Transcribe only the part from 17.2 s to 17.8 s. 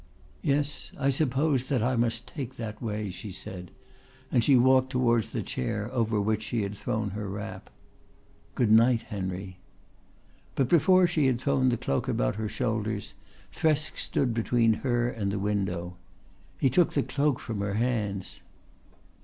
from her